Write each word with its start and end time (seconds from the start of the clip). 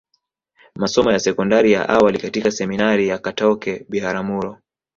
Masomo 0.75 1.11
ya 1.11 1.19
sekondari 1.19 1.71
ya 1.71 1.83
awali 1.89 2.17
katika 2.19 2.51
Seminari 2.51 3.07
ya 3.07 3.17
Katoke 3.17 3.85
Biharamulo 3.89 4.57